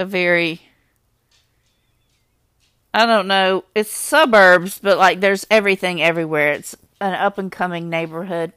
[0.00, 0.62] a very,
[2.92, 6.52] I don't know, it's suburbs, but like there's everything everywhere.
[6.52, 8.52] It's an up and coming neighborhood.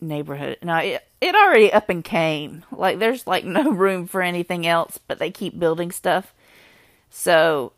[0.00, 0.58] Neighborhood.
[0.62, 2.64] Now it, it already up and came.
[2.70, 6.32] Like there's like no room for anything else, but they keep building stuff.
[7.10, 7.72] So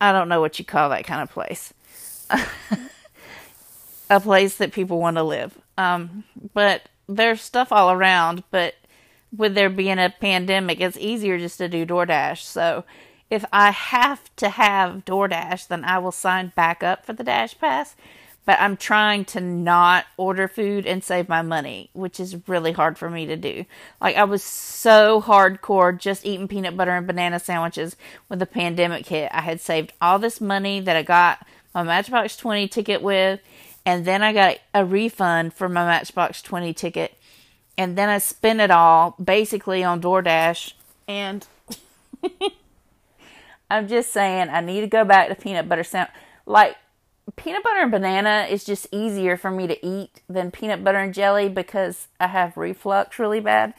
[0.00, 1.72] I don't know what you call that kind of place.
[4.10, 5.56] a place that people want to live.
[5.78, 8.74] Um, but there's stuff all around, but
[9.36, 12.42] with there being a pandemic, it's easier just to do DoorDash.
[12.42, 12.84] So
[13.28, 17.58] if I have to have DoorDash, then I will sign back up for the Dash
[17.58, 17.94] Pass
[18.50, 22.98] but I'm trying to not order food and save my money, which is really hard
[22.98, 23.64] for me to do.
[24.00, 29.06] Like I was so hardcore just eating peanut butter and banana sandwiches when the pandemic
[29.06, 29.30] hit.
[29.32, 33.40] I had saved all this money that I got my Matchbox 20 ticket with,
[33.86, 37.14] and then I got a refund for my Matchbox 20 ticket,
[37.80, 40.74] and then I spent it all basically on DoorDash
[41.08, 41.46] and
[43.70, 46.14] I'm just saying I need to go back to peanut butter sandwich.
[46.44, 46.76] Like
[47.36, 51.14] peanut butter and banana is just easier for me to eat than peanut butter and
[51.14, 53.72] jelly because I have reflux really bad.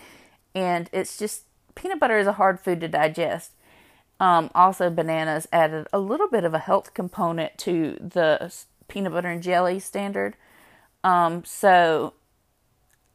[0.55, 1.43] And it's just,
[1.75, 3.51] peanut butter is a hard food to digest.
[4.19, 8.51] Um, also, bananas added a little bit of a health component to the
[8.87, 10.37] peanut butter and jelly standard.
[11.03, 12.13] Um, so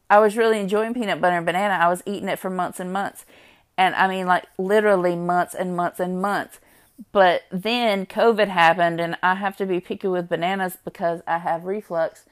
[0.08, 1.74] I was really enjoying peanut butter and banana.
[1.74, 3.24] I was eating it for months and months.
[3.76, 6.60] And I mean, like literally months and months and months.
[7.12, 11.64] But then COVID happened, and I have to be picky with bananas because I have
[11.64, 12.24] reflux,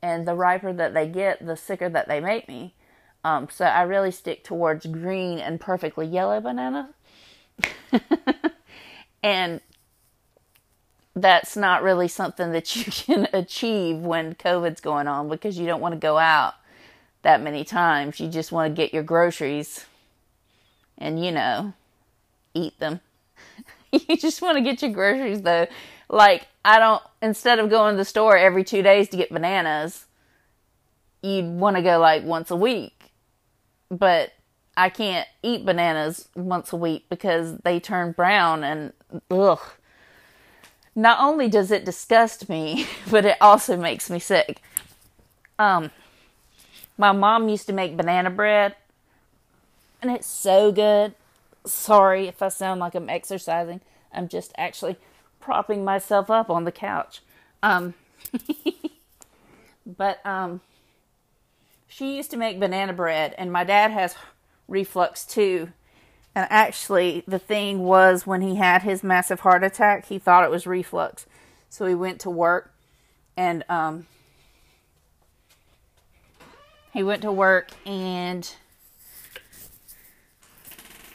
[0.00, 2.74] and the riper that they get, the sicker that they make me.
[3.24, 6.94] Um, so I really stick towards green and perfectly yellow bananas.
[9.22, 9.60] and
[11.14, 15.80] that's not really something that you can achieve when COVID's going on because you don't
[15.80, 16.54] want to go out
[17.22, 18.20] that many times.
[18.20, 19.86] You just want to get your groceries
[20.98, 21.72] and, you know,
[22.54, 23.00] eat them.
[23.92, 25.66] you just want to get your groceries though.
[26.08, 30.06] Like I don't instead of going to the store every 2 days to get bananas,
[31.22, 33.12] you'd want to go like once a week.
[33.90, 34.32] But
[34.76, 38.92] I can't eat bananas once a week because they turn brown and
[39.30, 39.60] ugh.
[40.94, 44.60] Not only does it disgust me, but it also makes me sick.
[45.58, 45.90] Um
[47.02, 48.76] my mom used to make banana bread
[50.00, 51.14] and it's so good.
[51.66, 53.80] Sorry if I sound like I'm exercising.
[54.12, 54.94] I'm just actually
[55.40, 57.20] propping myself up on the couch.
[57.60, 57.94] Um,
[59.84, 60.60] but um,
[61.88, 64.14] she used to make banana bread, and my dad has
[64.68, 65.72] reflux too.
[66.36, 70.52] And actually, the thing was when he had his massive heart attack, he thought it
[70.52, 71.26] was reflux.
[71.68, 72.72] So he went to work
[73.36, 74.06] and um,
[76.92, 78.54] he went to work and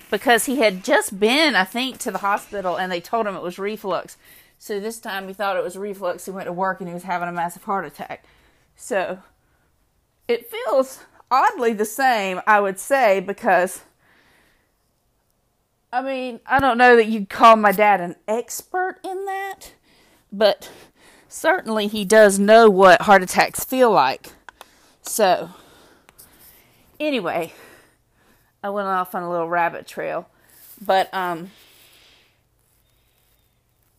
[0.09, 3.41] because he had just been, I think, to the hospital and they told him it
[3.41, 4.17] was reflux.
[4.57, 6.25] So this time he thought it was reflux.
[6.25, 8.25] He went to work and he was having a massive heart attack.
[8.75, 9.19] So
[10.27, 13.81] it feels oddly the same, I would say, because
[15.91, 19.73] I mean, I don't know that you'd call my dad an expert in that,
[20.31, 20.69] but
[21.29, 24.33] certainly he does know what heart attacks feel like.
[25.01, 25.51] So,
[26.99, 27.53] anyway,
[28.63, 30.27] I went off on a little rabbit trail,
[30.85, 31.51] but um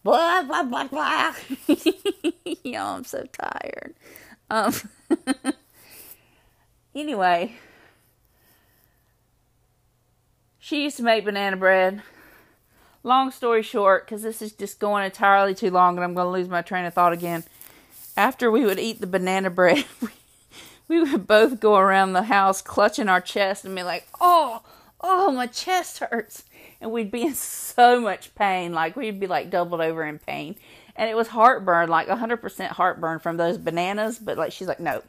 [0.03, 1.35] blah blah blah blah.
[2.65, 3.95] Y'all, I'm so tired.
[4.51, 4.73] Um
[6.95, 7.55] anyway,
[10.69, 12.03] she used to make banana bread.
[13.03, 16.31] Long story short, because this is just going entirely too long and I'm going to
[16.31, 17.45] lose my train of thought again.
[18.19, 19.87] After we would eat the banana bread,
[20.89, 24.62] we would both go around the house clutching our chest and be like, oh,
[25.01, 26.45] oh, my chest hurts.
[26.80, 28.72] And we'd be in so much pain.
[28.72, 30.57] Like, we'd be like doubled over in pain.
[30.97, 34.18] And it was heartburn, like 100% heartburn from those bananas.
[34.18, 35.03] But, like, she's like, no,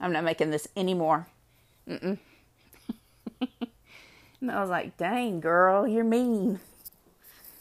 [0.00, 1.26] I'm not making this anymore.
[1.88, 2.18] Mm-mm.
[4.40, 6.58] and I was like, dang, girl, you're mean.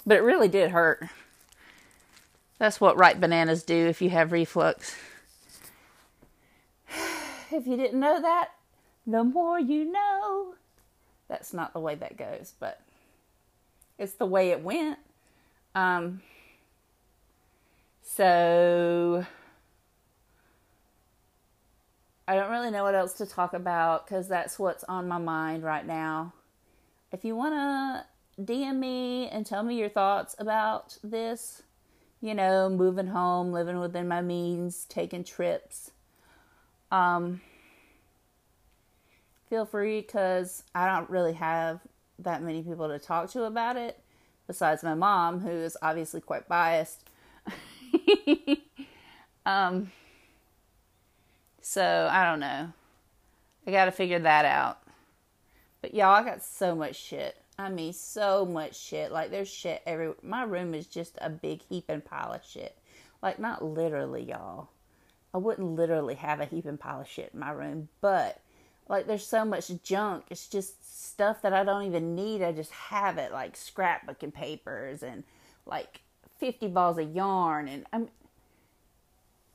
[0.06, 1.04] But it really did hurt.
[2.58, 4.96] That's what ripe bananas do if you have reflux.
[7.52, 8.52] If you didn't know that,
[9.06, 10.56] the more you know.
[11.28, 12.82] That's not the way that goes, but
[13.98, 15.00] it's the way it went.
[15.76, 16.22] Um,
[18.04, 19.26] so
[22.28, 25.64] I don't really know what else to talk about because that's what's on my mind
[25.64, 26.34] right now.
[27.12, 31.64] If you want to DM me and tell me your thoughts about this,
[32.20, 35.92] you know, moving home, living within my means, taking trips,
[36.92, 37.42] um,
[39.50, 41.80] feel free because I don't really have
[42.20, 44.00] that many people to talk to about it
[44.48, 47.10] besides my mom, who is obviously quite biased.
[49.46, 49.92] um,
[51.62, 52.72] so I don't know.
[53.66, 54.80] I got to figure that out.
[55.82, 57.36] But y'all, I got so much shit.
[57.60, 59.12] I mean, so much shit.
[59.12, 60.16] Like there's shit everywhere.
[60.24, 62.78] My room is just a big heaping pile of shit.
[63.22, 64.70] Like not literally, y'all.
[65.38, 68.42] I wouldn't literally have a heaping pile of shit in my room, but
[68.90, 70.26] like there's so much junk.
[70.32, 72.42] It's just stuff that I don't even need.
[72.42, 75.24] I just have it, like scrapbooking papers and
[75.68, 76.02] like
[76.40, 77.68] 50 balls of yarn.
[77.68, 78.10] And I'm,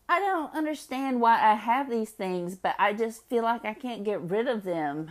[0.09, 4.05] I don't understand why I have these things, but I just feel like I can't
[4.05, 5.11] get rid of them.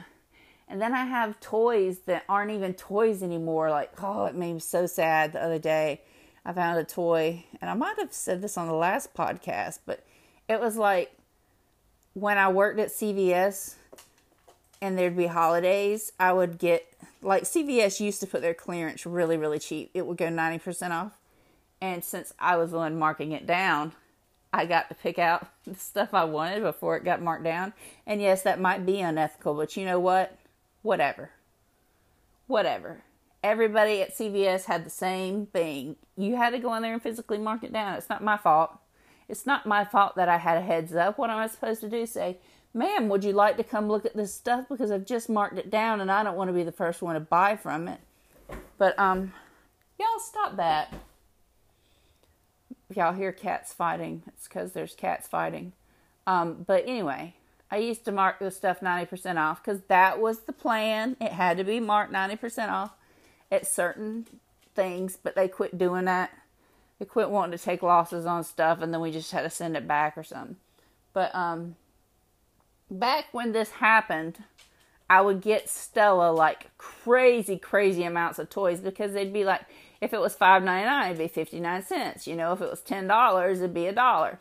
[0.69, 3.69] And then I have toys that aren't even toys anymore.
[3.69, 5.99] Like, oh, it made me so sad the other day.
[6.45, 10.05] I found a toy, and I might have said this on the last podcast, but
[10.51, 11.15] it was like
[12.13, 13.75] when I worked at CVS
[14.81, 16.85] and there'd be holidays, I would get
[17.21, 19.91] like CVS used to put their clearance really, really cheap.
[19.93, 21.13] It would go 90% off.
[21.79, 23.93] And since I was the one marking it down,
[24.51, 27.71] I got to pick out the stuff I wanted before it got marked down.
[28.05, 30.37] And yes, that might be unethical, but you know what?
[30.81, 31.31] Whatever.
[32.47, 33.03] Whatever.
[33.41, 35.95] Everybody at CVS had the same thing.
[36.17, 37.95] You had to go in there and physically mark it down.
[37.95, 38.80] It's not my fault.
[39.31, 41.17] It's not my fault that I had a heads up.
[41.17, 42.05] What am I supposed to do?
[42.05, 42.37] Say,
[42.73, 44.65] ma'am, would you like to come look at this stuff?
[44.67, 47.13] Because I've just marked it down and I don't want to be the first one
[47.13, 48.01] to buy from it.
[48.77, 49.33] But, um,
[49.97, 50.93] y'all stop that.
[52.93, 54.23] Y'all hear cats fighting.
[54.27, 55.71] It's because there's cats fighting.
[56.27, 57.35] Um, but anyway,
[57.71, 61.15] I used to mark the stuff 90% off because that was the plan.
[61.21, 62.91] It had to be marked 90% off
[63.49, 64.27] at certain
[64.75, 66.31] things, but they quit doing that.
[67.01, 69.75] They quit wanting to take losses on stuff and then we just had to send
[69.75, 70.57] it back or something.
[71.13, 71.75] But, um,
[72.91, 74.43] back when this happened,
[75.09, 79.61] I would get Stella like crazy, crazy amounts of toys because they'd be like,
[79.99, 82.27] if it was five ninety nine, it'd be fifty nine cents.
[82.27, 84.37] You know, if it was ten dollars, it'd be a dollar.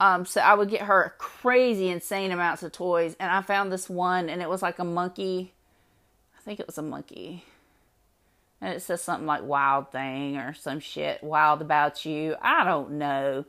[0.00, 3.88] Um, so I would get her crazy, insane amounts of toys, and I found this
[3.88, 5.52] one, and it was like a monkey.
[6.36, 7.44] I think it was a monkey,
[8.62, 12.92] and it says something like "wild thing" or some shit, "wild about you." I don't
[12.92, 13.44] know,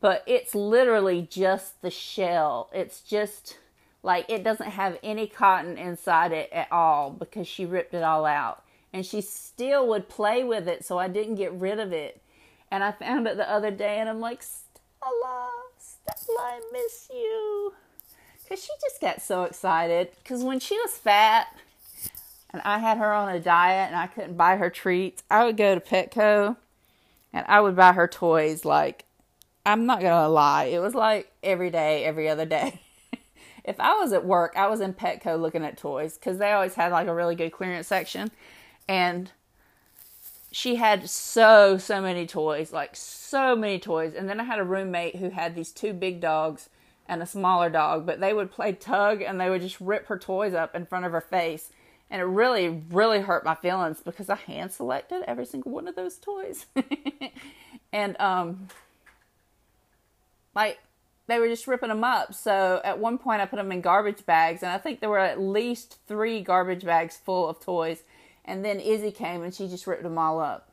[0.00, 2.70] but it's literally just the shell.
[2.72, 3.58] It's just
[4.02, 8.24] like it doesn't have any cotton inside it at all because she ripped it all
[8.24, 8.64] out.
[8.92, 12.22] And she still would play with it, so I didn't get rid of it.
[12.70, 17.74] And I found it the other day and I'm like, Stella, Stella, I miss you.
[18.42, 20.08] Because she just got so excited.
[20.22, 21.48] Because when she was fat
[22.50, 25.56] and I had her on a diet and I couldn't buy her treats, I would
[25.56, 26.56] go to Petco
[27.32, 28.64] and I would buy her toys.
[28.64, 29.04] Like,
[29.66, 32.80] I'm not to lie, it was like every day, every other day.
[33.64, 36.74] if I was at work, I was in Petco looking at toys because they always
[36.74, 38.30] had like a really good clearance section.
[38.88, 39.30] And
[40.50, 44.14] she had so, so many toys, like so many toys.
[44.14, 46.70] And then I had a roommate who had these two big dogs
[47.06, 50.18] and a smaller dog, but they would play tug and they would just rip her
[50.18, 51.70] toys up in front of her face.
[52.10, 55.96] And it really, really hurt my feelings because I hand selected every single one of
[55.96, 56.66] those toys.
[57.92, 58.68] and, um,
[60.54, 60.80] Like
[61.28, 62.34] they were just ripping them up.
[62.34, 65.20] So at one point I put them in garbage bags, and I think there were
[65.20, 68.02] at least three garbage bags full of toys.
[68.44, 70.68] And then Izzy came and she just ripped them all up.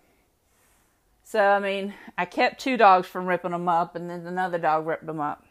[1.23, 4.87] So I mean, I kept two dogs from ripping them up, and then another dog
[4.87, 5.44] ripped them up.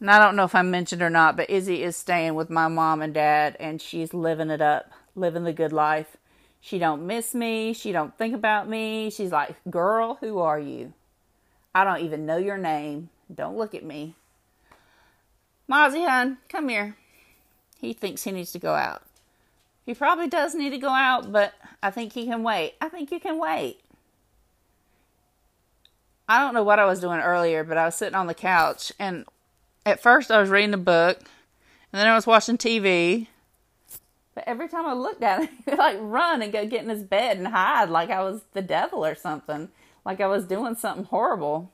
[0.00, 2.68] And I don't know if I mentioned or not, but Izzy is staying with my
[2.68, 6.16] mom and dad, and she's living it up, living the good life.
[6.60, 7.72] She don't miss me.
[7.72, 9.08] She don't think about me.
[9.10, 10.92] She's like, "Girl, who are you?
[11.74, 13.08] I don't even know your name.
[13.32, 14.16] Don't look at me."
[15.68, 16.96] Mozzie, hun, come here.
[17.80, 19.02] He thinks he needs to go out.
[19.84, 22.74] He probably does need to go out, but I think he can wait.
[22.80, 23.80] I think you can wait.
[26.28, 28.92] I don't know what I was doing earlier, but I was sitting on the couch
[28.98, 29.24] and
[29.86, 33.28] at first I was reading a book and then I was watching TV.
[34.34, 37.04] But every time I looked at him, he'd like run and go get in his
[37.04, 39.70] bed and hide like I was the devil or something.
[40.04, 41.70] Like I was doing something horrible.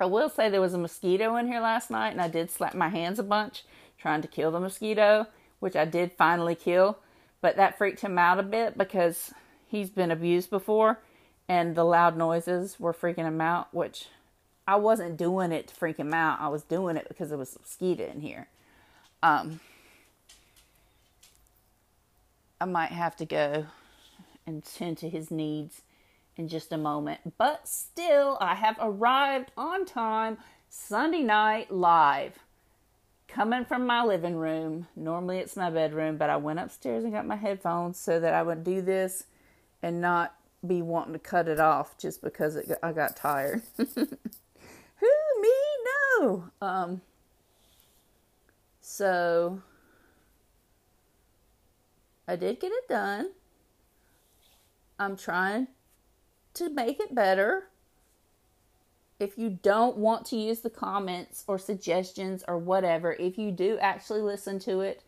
[0.00, 2.74] I will say there was a mosquito in here last night and I did slap
[2.74, 3.64] my hands a bunch
[3.98, 5.26] trying to kill the mosquito,
[5.60, 6.98] which I did finally kill.
[7.42, 9.32] But that freaked him out a bit because
[9.66, 10.98] he's been abused before
[11.48, 14.08] and the loud noises were freaking him out, which
[14.66, 16.40] I wasn't doing it to freak him out.
[16.40, 18.48] I was doing it because there was mosquito in here.
[19.22, 19.60] Um,
[22.60, 23.66] I might have to go
[24.46, 25.82] and tend to his needs
[26.36, 27.34] in just a moment.
[27.38, 30.38] But still, I have arrived on time
[30.68, 32.38] Sunday night live.
[33.28, 34.86] Coming from my living room.
[34.94, 38.42] Normally it's my bedroom, but I went upstairs and got my headphones so that I
[38.42, 39.24] would do this
[39.82, 40.34] and not
[40.66, 43.62] be wanting to cut it off just because it, I got tired.
[46.60, 47.00] Um.
[48.80, 49.60] So
[52.28, 53.30] I did get it done.
[54.98, 55.68] I'm trying
[56.54, 57.64] to make it better.
[59.18, 63.78] If you don't want to use the comments or suggestions or whatever, if you do
[63.80, 65.02] actually listen to it,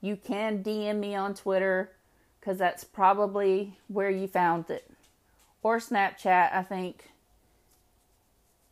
[0.00, 1.92] you can DM me on Twitter
[2.38, 4.90] because that's probably where you found it
[5.64, 7.10] or Snapchat, I think.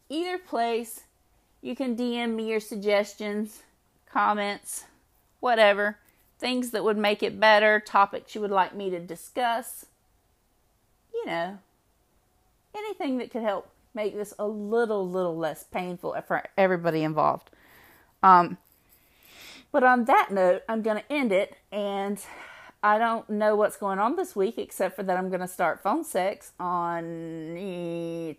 [0.08, 1.04] Either place,
[1.62, 3.62] you can DM me your suggestions,
[4.10, 4.84] comments,
[5.40, 5.98] whatever,
[6.38, 9.86] things that would make it better, topics you would like me to discuss.
[11.14, 11.58] You know,
[12.74, 17.50] anything that could help make this a little, little less painful for everybody involved.
[18.22, 18.58] Um,
[19.70, 22.18] but on that note, I'm going to end it and
[22.84, 25.80] I don't know what's going on this week except for that I'm going to start
[25.80, 27.54] phone sex on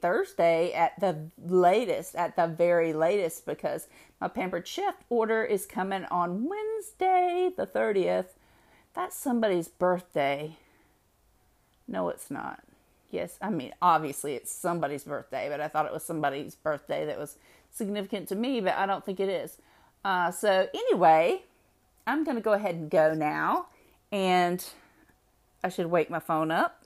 [0.02, 3.88] Thursday at the latest, at the very latest, because
[4.20, 8.36] my Pampered Chef order is coming on Wednesday, the 30th.
[8.94, 10.58] That's somebody's birthday.
[11.88, 12.64] No, it's not.
[13.12, 17.18] Yes, I mean, obviously it's somebody's birthday, but I thought it was somebody's birthday that
[17.18, 17.38] was
[17.72, 19.58] significant to me, but I don't think it is.
[20.04, 21.44] Uh, so, anyway,
[22.06, 23.68] I'm going to go ahead and go now
[24.14, 24.64] and
[25.64, 26.86] I should wake my phone up.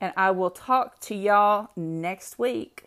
[0.00, 2.84] And I will talk to y'all next week.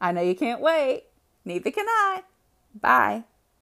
[0.00, 1.04] I know you can't wait.
[1.44, 2.22] Neither can I.
[2.80, 3.24] Bye.